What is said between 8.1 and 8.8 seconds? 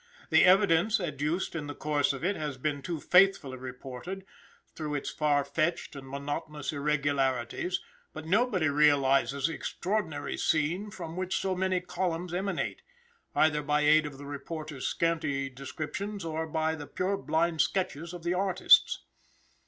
but nobody